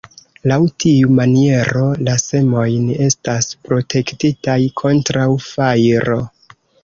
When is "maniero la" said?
1.17-2.15